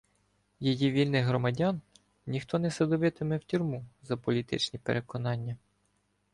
[0.59, 1.81] Її вільних громадян
[2.25, 5.57] ніхто не садовитиме в тюрму за політичні переконання.